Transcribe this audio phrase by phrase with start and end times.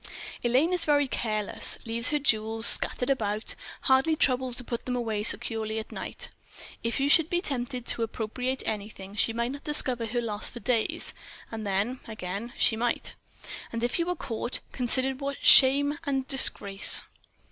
[0.41, 5.21] "Elaine is very careless, leaves her jewels scattered about, hardly troubles to put them away
[5.21, 6.29] securely at night.
[6.81, 10.59] If you should be tempted to appropriate anything, she might not discover her loss for
[10.59, 11.13] days;
[11.51, 13.13] and then, again, she might.
[13.71, 17.03] And if you were caught—consider what shame and disgrace!"